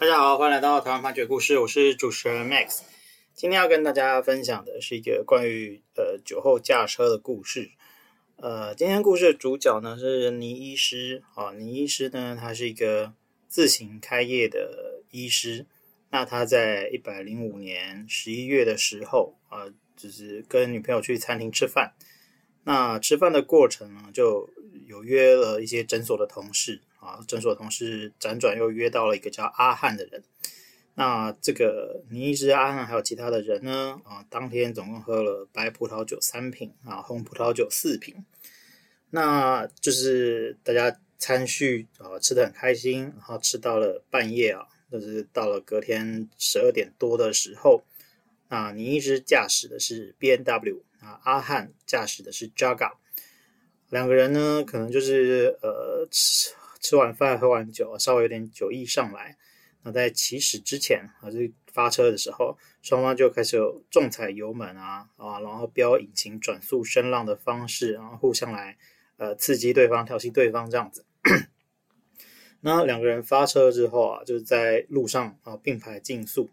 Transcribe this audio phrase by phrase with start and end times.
[0.00, 2.80] 大家好，欢迎来到台湾判决故事，我是主持人 Max。
[3.34, 7.70] 今天要跟大家分享的是一个关于呃酒后驾车的故事。
[8.36, 13.12] 呃，今天故事的主角呢是倪医师啊，倪医师呢他是一个
[13.46, 15.66] 自行开业的医师。
[16.08, 19.66] 那他在一百零五年十一月的时候啊，
[19.98, 21.92] 就是跟女朋友去餐厅吃饭。
[22.64, 24.48] 那吃饭的过程呢，就
[24.86, 30.22] 有约了一些诊所的同事啊，诊所同事辗转又约到了一个叫阿汉的人。
[30.94, 38.24] 那这个倪医师阿汉还有其他的人呢啊，当天总共喝了白葡萄酒三瓶啊，红葡萄酒四瓶。
[39.10, 47.82] 那就是大家餐叙啊，吃得很开心，然后吃到了半夜啊，就是到了隔天十二点多的时候，
[48.48, 52.92] 啊倪医师驾驶的是 BMW 啊，阿汉驾驶的是 Jaga，
[53.88, 56.06] 两个人呢，可能就是呃
[56.80, 59.36] 吃完饭喝完酒，稍微有点酒意上来，
[59.82, 61.38] 那在起始之前啊，就
[61.70, 68.76] 发车的时候，双方就开始有重踩油门啊啊，然后飙引擎转速声浪的方式，然后互相来。
[69.18, 71.04] 呃，刺激对方，调戏对方这样子。
[72.62, 76.48] 那两个人发车之后啊，就是在路上啊并排竞速。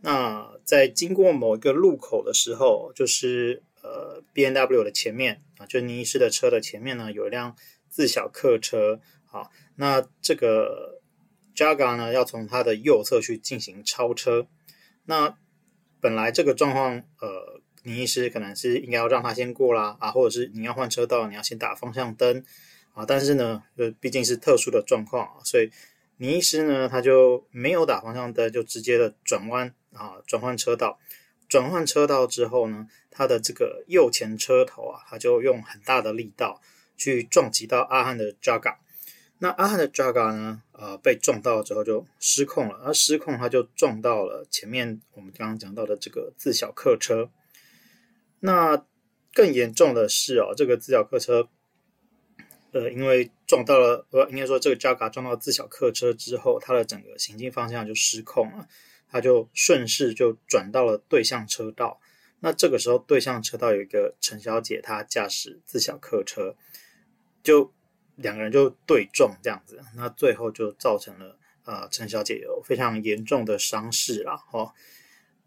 [0.00, 7.54] 那在经过某一个路口的时候，就是呃 B N W 的前面啊，就倪医师的车的前面呢，有一辆
[7.90, 8.98] 自小客车。
[9.32, 11.00] 好，那这个
[11.56, 14.46] Jaga 呢，要从它的右侧去进行超车。
[15.06, 15.36] 那
[16.00, 17.60] 本来这个状况，呃。
[17.84, 22.44] 倪医师可能是应该要让他先过啦，啊，或者是你要换车道，你要先打方向灯
[22.94, 23.04] 啊。
[23.04, 25.68] 但是呢，呃，毕竟是特殊的状况，所以
[26.18, 31.00] 倪医师呢，他就没有打方向灯，就直接的转弯啊，转换车道。
[31.48, 36.60] 转换车道之后呢，他的这个右前车头啊，他就用很大的力道
[36.96, 38.76] 去撞击到阿汉的 Jaga。
[39.42, 47.28] 那阿汉的 Jaga 呢，呃，被撞到之后就失控了，而失控他就撞到了前面我们刚刚讲到的这个自小客车。
[48.38, 48.86] 那
[49.34, 51.48] 更严重的是哦，这个自小客车，
[52.70, 58.68] 呃，因为撞到了，呃，应该说这个 Jaga 撞到自小客车之后，它的整个行进方向就失控了，
[59.10, 62.00] 它就顺势就转到了对向车道。
[62.38, 66.54] 那这个时候对向车道有一个陈小姐，她驾驶自小客车，
[67.42, 67.72] 就
[68.16, 74.72] 两个人就对撞这样子，那最后就造成了呃陈小姐有非常严重的伤势了哦，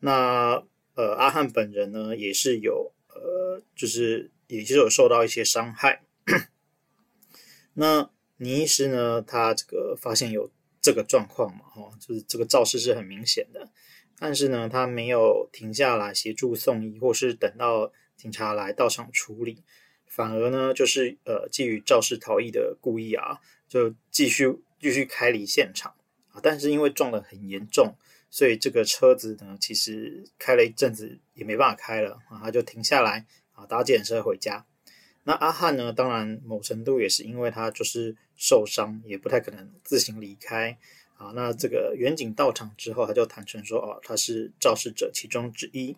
[0.00, 0.64] 那。
[0.96, 6.04] 呃，阿汉本人呢，也是有呃，就是也是有受到一些伤害。
[7.74, 13.72] 那倪医师呢，他这个发现有这个状况嘛，哈，就是这个肇事是很明显的，
[14.20, 19.64] 但是呢，他没有停下来协助送医，或是等到警察来到场处理，
[20.14, 25.92] 反而呢，就是呃，基于肇事逃逸的故意啊，就继续继续开离现场
[26.30, 27.96] 啊，但是因为撞得很严重。
[28.30, 34.64] 所以这个车子呢，其实开了一阵子也没办法开了啊，他就停下来啊，搭计程车回家。
[35.24, 40.76] 那阿汉呢，当然某程度也是因为他就是受伤，也不太可能自行离开
[41.16, 41.32] 啊。
[41.34, 45.96] 那这个远警到场之后，他就坦诚说，哦，他是肇事者其中之一。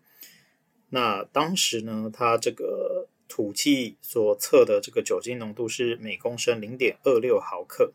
[0.91, 2.86] 那当时呢，他这个
[3.29, 7.93] 吐气所测的这个酒精浓度是每公升零点二六毫克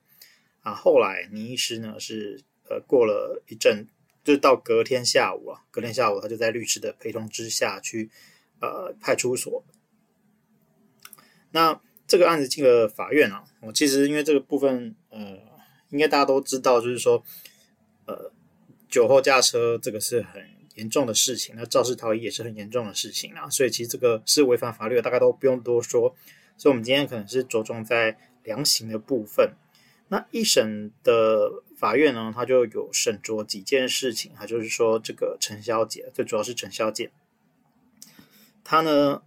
[0.61, 0.73] 啊。
[0.73, 3.87] 后来倪医师呢是呃过了一阵。
[4.23, 8.11] 就到隔天下午啊，隔天下午他就在律师的陪同之下去
[8.59, 9.63] 呃派出所。
[11.49, 15.39] 那这个案子进了法院啊，我其实因为这个部分呃，
[15.89, 17.23] 应该大家都知道，就是说
[18.05, 18.31] 呃
[18.87, 20.39] 酒后驾车这个是很
[20.75, 26.15] 严重的事情，那肇事逃逸也是很严重的事情啊，所以其实这个是违反法律的，大概都不用多说。
[26.57, 29.53] 所以我们今天可能是着重在量刑的部分。
[30.09, 37.11] 那一审的法院呢，他就有审酌几件事情，他就是说，这个陈小姐，最主要是陈小姐，
[38.63, 39.23] 她呢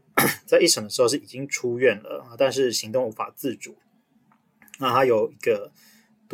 [0.46, 3.76] 在一审的时候是已经出院了，但是行动无法自主。
[4.78, 5.72] 那她有一个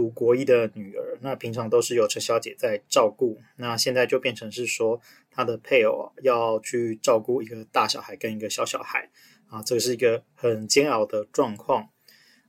[0.00, 4.98] 读国一的女儿，那平常都是由陈小姐在照顾，那现在就变成是说，
[5.30, 9.10] 她的配偶要去照顾一个大小孩跟一个小小孩，
[9.50, 11.90] 啊，这是一个很煎熬的状况。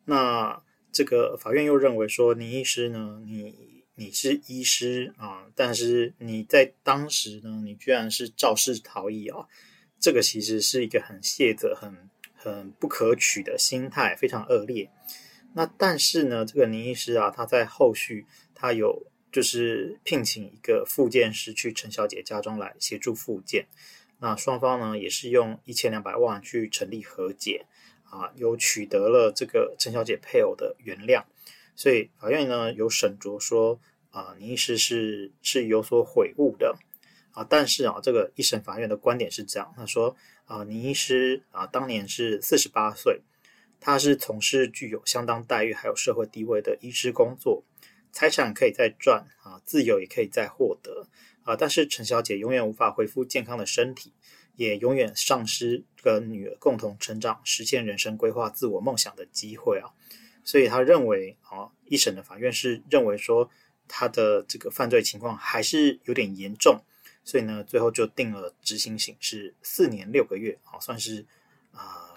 [0.06, 0.64] 那
[0.94, 9.46] 这个法院又认为说，倪医师呢，你你是医师啊，但是你在当时呢，你居然是肇事逃逸啊，
[10.00, 14.90] 这个其实是一个很卸责、很很不可取的心态，非常恶劣。
[15.54, 18.26] 那但是呢，这个倪医师啊，他在后续
[18.56, 23.68] 他有就是聘请一个复健师去陈小姐家中来协助复健，
[24.20, 27.66] 那双方呢也是用一千两百万去成立和解。
[28.14, 31.24] 啊，有取得了这个陈小姐配偶的原谅，
[31.78, 36.76] 所以法院呢有审酌说，啊，倪医师是是有所悔悟的
[37.32, 37.48] 啊。
[37.50, 40.14] 但是啊，这个一审法院的观点是这样，他说
[40.44, 43.22] 啊，倪医师啊，当年是四十八岁，
[43.82, 47.66] 他是从事具有相当待遇还有社会地位的医师工作，
[48.14, 51.10] 财产可以再赚啊，自由也可以再获得
[51.44, 51.58] 啊。
[51.58, 54.14] 但是陈小姐永远无法恢复健康的身体，
[54.56, 59.92] 也永远丧失跟女儿共同成长、实现人生规划、自我梦想的机会啊。
[60.46, 63.52] 所以他认为啊，一审的法院是认为说。
[63.94, 66.82] 他的这个犯罪情况还是有点严重，
[67.26, 71.26] 所以呢，最后就定了执行刑是四年六个月，啊，算是
[71.74, 72.11] 啊，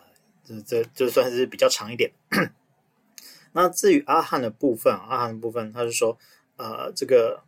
[0.44, 2.12] 这这就算是比较长一点。
[3.52, 6.19] 那至于阿汉的部分，阿汉的部分，他是说，
[6.56, 7.44] 呃，这个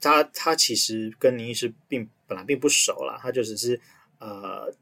[0.00, 3.80] 他他其实跟林医师并本来并不熟啦，他就只是
[4.18, 4.74] 呃，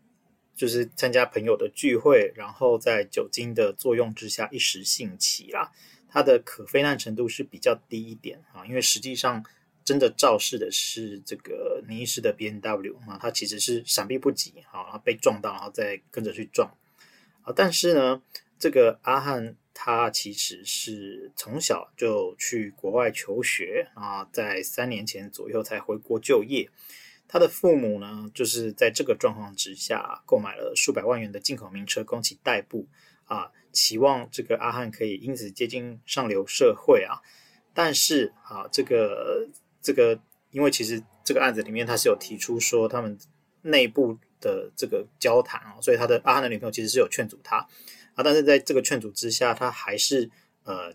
[0.55, 5.71] 就是参加朋友的聚会，然后在酒精的作用之下一时兴起啦。
[6.09, 9.45] 他的可非难程度是比较低一点啊，因为实际上
[9.85, 16.75] 真的肇事的是这个林医师的 B N W 啊，他其实是闪避不及啊，被撞到然后再跟着去撞
[17.47, 17.53] 啊。
[17.57, 18.21] 但是呢，
[18.59, 26.69] 这个阿汉他其实是从小就去国外求学啊，在三年前左右才回国就业。
[27.29, 32.87] 他的父母呢，就是在这个状况之下购买了数百万元的进口名车供其代步
[33.25, 33.51] 啊。
[33.73, 37.21] 期望这个阿汉可以因此接近上流社会啊，
[37.75, 39.47] 但是啊，这个
[39.83, 40.19] 这个，
[40.51, 43.19] 因为其实这个案子里面他是有提出说他们
[43.67, 47.59] 内部的这个交谈啊，所以他的阿汉的女朋友其实是有劝阻他
[48.15, 50.31] 啊，但是在这个劝阻之下，他还是
[50.65, 50.93] 呃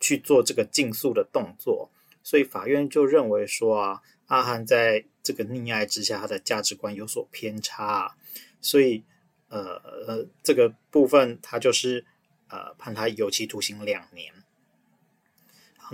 [0.00, 1.90] 去做这个竞诉的动作，
[2.22, 8.16] 所以法院就认为说啊，阿汉在这个溺爱之下，他的价值观有所偏差啊，
[8.60, 9.04] 所以
[9.48, 9.74] 呃
[10.06, 12.04] 呃这个部分他就是。
[12.52, 14.30] 呃，判他有期徒刑两年。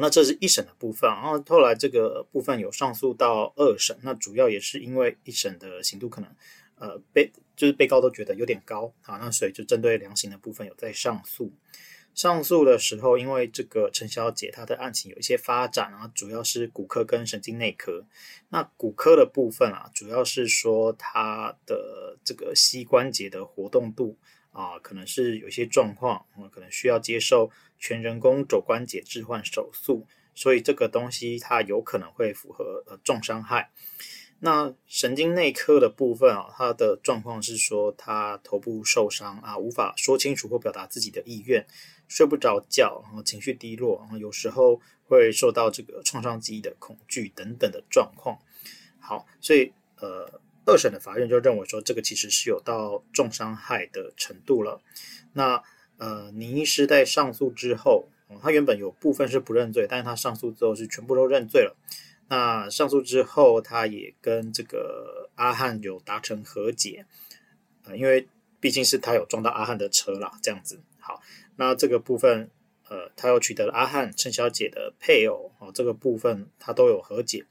[0.00, 6.30] 那这是一审的部分，然后后来这个部分有上诉到二审，那主要也是因为一审的刑度可能，
[6.76, 11.52] 呃，被就是被告都觉得有点高啊，那所以就针对量刑的部分有在上诉。
[12.14, 18.04] 上诉的时候，因为这个陈小姐她的案情有一些发展啊，主要是骨科跟神经内科。
[18.48, 24.16] 那骨科的部分啊，主要是说她的这个膝关节的活动度。
[24.50, 33.70] 啊，可能是有些状况，可能需要接受全人工肘关节置换手术，所以这个东西它有可能会符合呃重伤害。
[34.40, 41.66] 那神经内科的部分啊，它的状况是说他头部受伤啊，无法说清楚或表达自己的意愿，
[42.08, 48.38] 睡不着觉，然后情绪低落，然后有时候会受到这个创伤记忆的恐惧等等的状况。
[48.98, 50.40] 好，所以呃。
[50.69, 54.82] 二审的法院就认为说，这个其实是有到重伤害的程度了。
[55.32, 55.62] 那
[55.97, 58.11] 呃，倪医师在上诉之后，
[58.43, 61.75] 他原本有部分是不认罪，但是他上诉之后是全部都认罪了。
[62.29, 67.06] 那上诉之后，他也跟这个阿汉有达成和解，
[67.85, 68.29] 呃，因为
[68.61, 70.82] 毕竟是他有撞到阿汉的车啦，这样子。
[70.99, 71.23] 好，
[71.56, 72.50] 那这个部分，
[72.91, 77.47] 呃，他又取得了阿汉陈小姐的配偶，哦，这个部分他都有和解。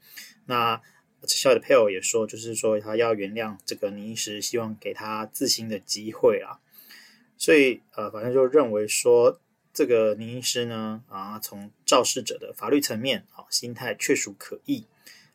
[0.46, 0.80] 那
[1.26, 6.60] 小的配偶也说，就是说他要原谅这个倪医师，希望给他自新的机会啊。
[7.36, 9.40] 所以呃，反正就认为说，
[9.72, 14.86] 这个倪医师呢，啊，从肇事者的法律层面啊，心态确属可疑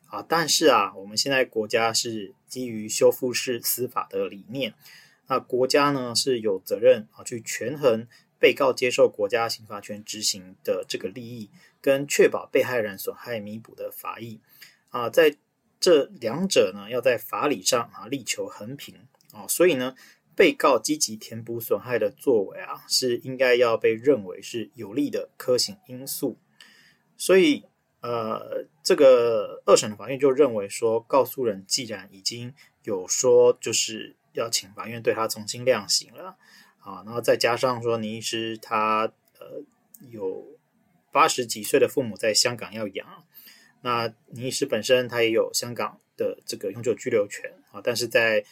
[0.06, 0.24] 啊。
[0.26, 4.74] 但是啊，我们现在国家是基于修复式司法的理念，
[5.28, 8.06] 那国家呢是有责任啊，去权衡
[8.38, 11.50] 被告接受国家刑罚权执行的这个利益，
[11.80, 14.40] 跟确保被害人损害弥补的法益
[14.88, 15.36] 啊，在。
[15.84, 19.94] 这两者呢，要在法理上啊力求衡平啊，所以呢，
[20.34, 26.38] 被告积极填补损害的作为啊，是应该要被认为是有利的科刑因素。
[27.18, 27.64] 所以，
[28.00, 36.38] 呃，这个二审的法院就认为说，告诉人既然已经有说就是要请法院对他重新量刑了
[36.78, 39.62] 啊，然后再加上说倪医师他呃
[40.08, 40.46] 有
[41.12, 43.24] 八十几岁的父母在香港要养。
[43.84, 48.42] 那倪医师本身他也有香港的这个永久居留权啊，但是在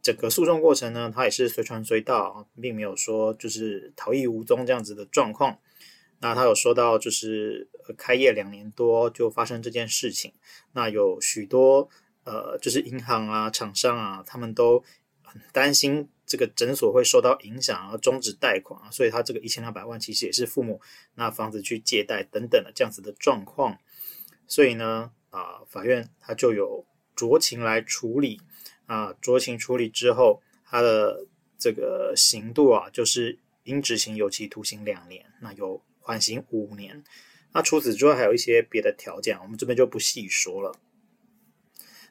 [0.00, 5.58] 整个诉讼过程呢，他也是随传随到，并没有说就是逃逸无踪这样子的状况。
[6.20, 7.68] 那他有说到，就是
[7.98, 10.32] 开业两年多就发生这件事情，
[10.72, 11.90] 那有许多
[12.24, 14.82] 呃，就是银行啊、厂商啊，他们都
[15.22, 20.80] 很担心这个诊所会受到影响而终止贷款啊，所以他这个一千两百万其实也是父母
[21.16, 23.78] 那房子去借贷等等的这样子的状况。
[24.48, 28.40] 所以呢，啊，法院他就有酌情来处理，
[28.86, 31.26] 啊，酌情处理之后，他的
[31.56, 37.04] 这个刑度啊，就是应执行有期徒刑两年，那有缓刑五年。
[37.52, 40.74] 那除此之外，还有一些别的条件，我们这边就不细说了。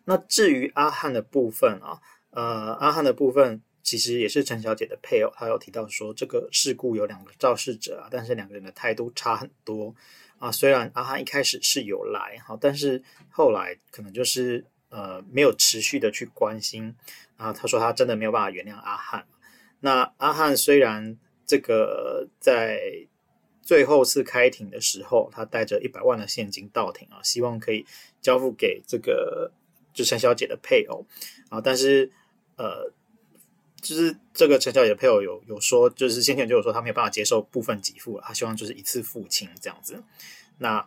[0.06, 9.96] 那至于阿汉的部分啊，呃，阿汉的部分其实也是陈小姐的配偶，他有提到说，这个事故有两个肇事者啊，但是两个人的态度差很多
[10.40, 10.52] 啊。
[10.52, 16.96] 虽然阿汉一开始是有来哈，但是后来可能就是呃没有持续的去关心
[17.38, 17.54] 啊。
[17.54, 19.26] 他说他真的没有办法原谅阿汉。
[19.80, 22.80] 那阿汉虽然这个在
[23.62, 27.86] 最后次开庭的时候，他带着一百万的现金到庭啊，希望可以
[28.22, 29.52] 交付给这个
[29.94, 31.06] 就陈小姐的配偶
[31.50, 32.12] 啊，但是
[32.56, 32.92] 呃，
[33.88, 40.04] 就是这个陈小姐的配偶有有说，就是先前就有说他没有办法接受部分给付了，他希望就是一次付清这样子。
[40.58, 40.86] 那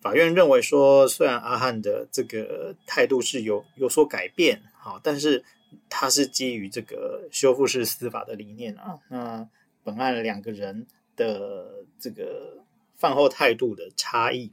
[0.00, 5.44] 法院认为说，虽然阿汉的这个态度是有有所改变，好，但是
[5.88, 8.96] 他是基于这个修复式司法的理念啊。
[9.08, 9.48] 那
[9.82, 10.86] 本案两个人
[11.16, 14.52] 的这个饭后态度的差异，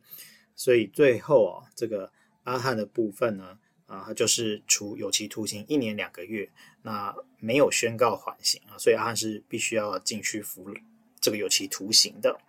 [0.55, 2.11] 所以最后啊，这个
[2.43, 6.49] 阿汉的部分呢，啊，他就是处有期徒刑一年两个月，
[6.81, 10.73] 那没有宣告缓刑啊，所以阿汉是必须要进去服
[11.19, 12.39] 这个有期徒刑的。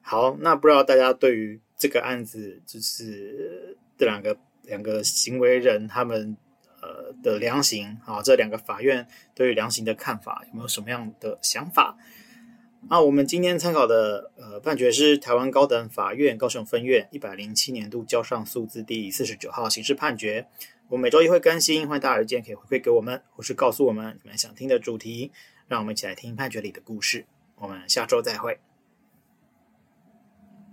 [0.00, 6.36] 好，那不知道大家对于这个案子，就是这两个两个行为人他们
[6.80, 11.96] 呃的量刑啊，这两个法院对于量刑的看法，有没有什么样的想法？
[12.86, 20.46] 啊我们今天参考的呃判决是台湾高等法院高雄分院一百零七年度交上诉字第四十九号刑事判决。
[20.88, 25.32] 我每周一会更新，欢迎大家有意见可以回馈给我们，或是告诉我们你们想听的主题，
[25.66, 27.26] 让我们一起来听判决里的故事。
[27.56, 28.58] 我们下周再会。